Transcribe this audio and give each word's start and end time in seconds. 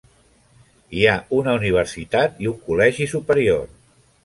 Hi 0.99 1.03
ha 1.09 1.17
una 1.41 1.53
universitat 1.59 2.41
i 2.47 2.51
un 2.55 2.59
col·legi 2.71 3.09
superior. 3.15 3.65